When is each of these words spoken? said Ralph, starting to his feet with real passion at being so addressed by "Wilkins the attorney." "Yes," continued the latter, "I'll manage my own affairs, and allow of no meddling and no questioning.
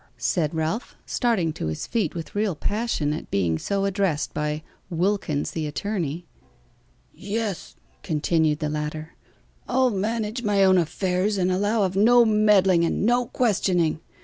said 0.17 0.55
Ralph, 0.55 0.95
starting 1.05 1.53
to 1.53 1.67
his 1.67 1.85
feet 1.85 2.15
with 2.15 2.33
real 2.33 2.55
passion 2.55 3.13
at 3.13 3.29
being 3.29 3.59
so 3.59 3.85
addressed 3.85 4.33
by 4.33 4.63
"Wilkins 4.89 5.51
the 5.51 5.67
attorney." 5.67 6.25
"Yes," 7.13 7.75
continued 8.01 8.57
the 8.57 8.67
latter, 8.69 9.13
"I'll 9.69 9.91
manage 9.91 10.41
my 10.41 10.63
own 10.63 10.79
affairs, 10.79 11.37
and 11.37 11.51
allow 11.51 11.83
of 11.83 11.95
no 11.95 12.25
meddling 12.25 12.83
and 12.83 13.05
no 13.05 13.27
questioning. 13.27 13.99